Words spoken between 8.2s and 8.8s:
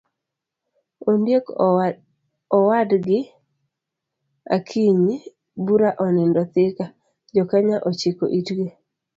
itgi